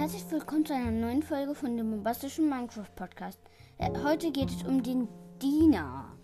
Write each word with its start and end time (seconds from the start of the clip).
Herzlich 0.00 0.30
willkommen 0.30 0.64
zu 0.64 0.74
einer 0.74 0.90
neuen 0.90 1.22
Folge 1.22 1.54
von 1.54 1.76
dem 1.76 1.90
bombastischen 1.90 2.48
Minecraft 2.48 2.88
Podcast. 2.96 3.38
Äh, 3.76 3.90
heute 4.02 4.32
geht 4.32 4.48
es 4.48 4.62
um 4.62 4.82
den 4.82 5.06
Diener. 5.42 6.16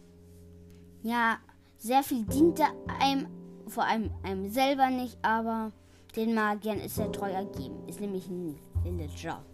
Ja, 1.02 1.36
sehr 1.76 2.02
viel 2.02 2.24
dient 2.24 2.58
er 2.58 2.72
einem, 3.02 3.28
vor 3.66 3.84
allem 3.84 4.10
einem 4.22 4.48
selber 4.50 4.88
nicht, 4.88 5.18
aber 5.20 5.72
den 6.16 6.32
Magiern 6.32 6.80
ist 6.80 6.96
er 6.96 7.12
treu 7.12 7.30
ergeben. 7.30 7.86
Ist 7.86 8.00
nämlich 8.00 8.26
ein 8.28 8.58
Villager. 8.82 9.44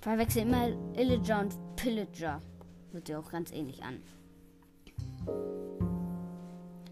Verwechsel 0.00 0.42
immer 0.42 0.66
Illager 0.96 1.42
und 1.42 1.54
Pillager. 1.76 2.42
Hört 2.90 3.06
sich 3.06 3.14
auch 3.14 3.30
ganz 3.30 3.52
ähnlich 3.52 3.80
an. 3.84 4.02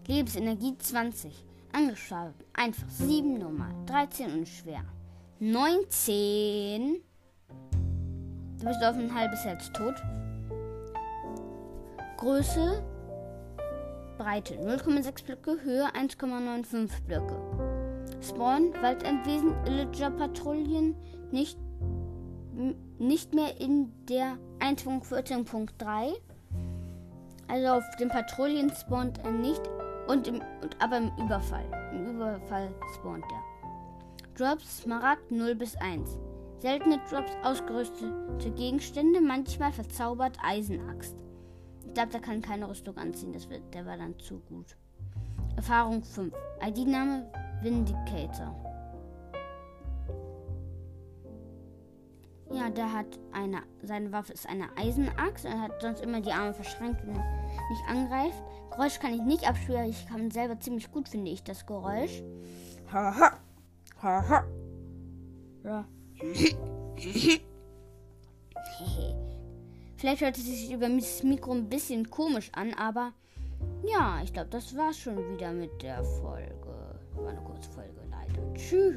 Lebensenergie 0.07 0.77
20. 0.77 1.43
Angeschlagen. 1.73 2.35
Einfach 2.53 2.87
7 2.87 3.37
normal. 3.37 3.75
13 3.85 4.31
und 4.31 4.47
schwer. 4.47 4.85
19. 5.39 7.03
Du 8.59 8.65
bist 8.65 8.83
auf 8.83 8.95
ein 8.95 9.13
halbes 9.13 9.45
Herz 9.45 9.71
tot. 9.71 9.93
Größe. 12.17 12.83
Breite 14.17 14.55
0,6 14.55 15.25
Blöcke. 15.25 15.61
Höhe 15.63 15.85
1,95 15.93 17.03
Blöcke. 17.05 17.35
Spawn, 18.19 18.73
Waldendwesen, 18.81 19.53
Illager 19.65 20.09
Patrouillen 20.09 20.95
nicht, 21.31 21.59
nicht 22.97 23.35
mehr 23.35 23.61
in 23.61 23.93
der 24.07 24.39
1.14.3. 24.59 26.13
Also 27.47 27.67
auf 27.67 27.83
den 27.99 28.09
Patrouillen 28.09 28.71
spawnt 28.71 29.19
er 29.23 29.31
nicht 29.31 29.61
und, 30.07 30.27
im, 30.27 30.41
und 30.63 30.81
aber 30.81 30.97
im 30.97 31.11
Überfall. 31.23 31.65
Im 31.93 32.15
Überfall 32.15 32.73
spawnt 32.95 33.23
er. 33.23 33.56
Drops 34.37 34.83
Smaragd 34.83 35.31
0 35.31 35.55
bis 35.55 35.75
1. 35.77 36.15
Seltene 36.59 36.99
Drops 37.09 37.31
ausgerüstete 37.41 38.51
Gegenstände, 38.55 39.19
manchmal 39.19 39.71
verzaubert 39.71 40.37
Eisenaxt. 40.43 41.15
Ich 41.87 41.93
glaube, 41.95 42.11
der 42.11 42.21
kann 42.21 42.43
keine 42.43 42.69
Rüstung 42.69 42.95
anziehen, 42.97 43.33
das 43.33 43.49
wird, 43.49 43.73
der 43.73 43.87
war 43.87 43.97
dann 43.97 44.19
zu 44.19 44.39
gut. 44.41 44.77
Erfahrung 45.55 46.03
5. 46.03 46.31
ID-Name 46.63 47.31
Vindicator. 47.63 48.55
Ja, 52.51 52.69
der 52.69 52.93
hat 52.93 53.19
eine, 53.31 53.63
seine 53.81 54.11
Waffe 54.11 54.33
ist 54.33 54.47
eine 54.47 54.69
Eisenaxt. 54.77 55.45
Er 55.45 55.59
hat 55.59 55.81
sonst 55.81 56.01
immer 56.01 56.21
die 56.21 56.31
Arme 56.31 56.53
verschränkt, 56.53 57.01
wenn 57.07 57.15
er 57.15 57.69
nicht 57.71 57.89
angreift. 57.89 58.43
Geräusch 58.69 58.99
kann 58.99 59.15
ich 59.15 59.21
nicht 59.21 59.49
abspielen. 59.49 59.89
Ich 59.89 60.07
kann 60.07 60.29
selber 60.29 60.59
ziemlich 60.59 60.91
gut, 60.91 61.09
finde 61.09 61.31
ich, 61.31 61.43
das 61.43 61.65
Geräusch. 61.65 62.21
Haha. 62.93 63.31
Haha. 64.07 64.43
Ja. 65.65 65.85
Vielleicht 69.97 70.21
hört 70.21 70.37
es 70.37 70.45
sich 70.45 70.71
über 70.71 70.87
das 70.87 71.23
Mikro 71.23 71.51
ein 71.51 71.67
bisschen 71.67 72.09
komisch 72.09 72.49
an, 72.53 72.73
aber 72.75 73.11
ja, 73.83 74.21
ich 74.23 74.31
glaube, 74.31 74.47
das 74.49 74.77
war's 74.77 74.97
schon 74.97 75.17
wieder 75.33 75.51
mit 75.51 75.81
der 75.81 76.01
Folge. 76.03 76.97
War 77.15 77.29
eine 77.29 77.41
kurze 77.41 77.69
Folge, 77.69 77.99
leider. 78.09 78.53
Tschüss. 78.53 78.95